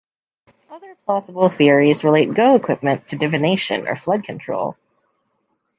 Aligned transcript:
Other 0.71 0.95
plausible 1.05 1.47
theories 1.49 2.03
relate 2.03 2.33
Go 2.33 2.55
equipment 2.55 3.07
to 3.09 3.17
divination 3.17 3.87
or 3.87 3.95
flood 3.95 4.23
control. 4.23 4.75